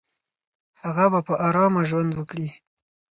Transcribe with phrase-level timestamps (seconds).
[0.81, 2.47] هغه به په آرامه ژوند وکړي.